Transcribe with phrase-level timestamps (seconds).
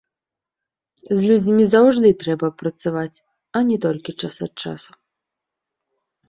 [1.17, 3.17] З людзьмі заўжды трэба працаваць,
[3.57, 4.91] а не толькі час ад часу.